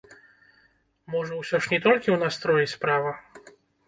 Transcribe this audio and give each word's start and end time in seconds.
Можа, 1.15 1.29
усё 1.41 1.59
ж 1.65 1.71
не 1.73 1.79
толькі 1.87 2.09
ў 2.15 2.17
настроі 2.23 2.71
справа? 2.73 3.13